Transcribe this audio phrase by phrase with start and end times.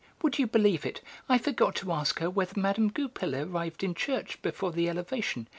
[0.23, 2.87] Would you believe it; I forgot to ask her whether Mme.
[2.87, 5.47] Goupil arrived in church before the Elevation.